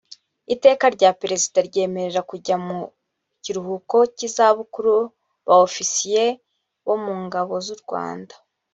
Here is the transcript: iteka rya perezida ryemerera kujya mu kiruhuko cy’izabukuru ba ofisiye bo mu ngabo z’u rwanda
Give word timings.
iteka 0.53 0.85
rya 0.95 1.11
perezida 1.21 1.57
ryemerera 1.67 2.21
kujya 2.31 2.55
mu 2.65 2.79
kiruhuko 3.43 3.97
cy’izabukuru 4.15 4.95
ba 5.45 5.55
ofisiye 5.67 6.23
bo 6.85 6.95
mu 7.03 7.13
ngabo 7.25 7.55
z’u 7.65 7.77
rwanda 7.83 8.33